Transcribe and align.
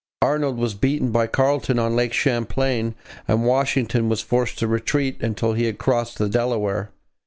Arnold 0.23 0.57
was 0.57 0.73
beaten 0.73 1.11
by 1.11 1.27
Carleton 1.27 1.77
on 1.77 1.95
Lake 1.95 2.11
Champlain 2.11 2.95
and 3.27 3.45
Washington 3.45 4.09
was 4.09 4.19
forced 4.21 4.57
to 4.57 4.67
retreat 4.67 5.17
until 5.21 5.53
he 5.53 5.65
had 5.65 5.77
crossed 5.77 6.17
the 6.17 6.27
Delaware. 6.27 6.89